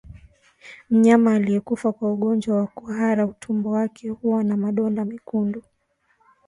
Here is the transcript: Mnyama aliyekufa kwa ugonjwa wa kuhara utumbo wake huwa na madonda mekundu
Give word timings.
Mnyama 0.89 1.33
aliyekufa 1.35 1.91
kwa 1.91 2.13
ugonjwa 2.13 2.57
wa 2.57 2.67
kuhara 2.67 3.25
utumbo 3.25 3.71
wake 3.71 4.09
huwa 4.09 4.43
na 4.43 4.57
madonda 4.57 5.05
mekundu 5.05 5.63